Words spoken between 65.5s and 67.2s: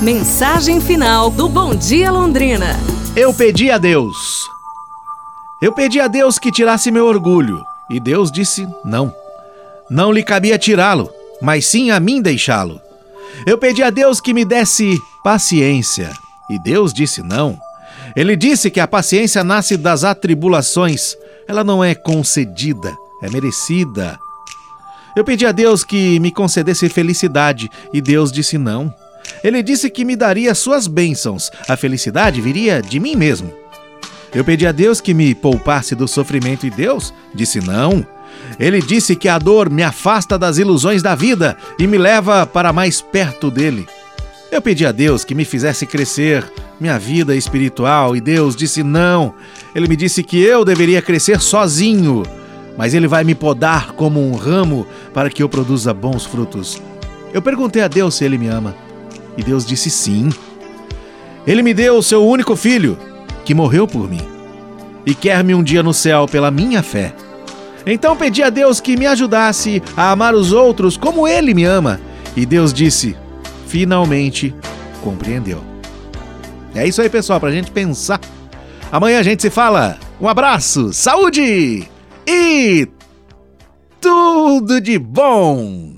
um dia no céu pela minha fé.